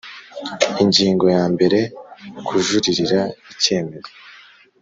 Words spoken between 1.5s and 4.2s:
mbere Kujuririra icyemezo